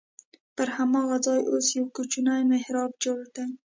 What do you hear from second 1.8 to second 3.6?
کوچنی محراب جوړ دی.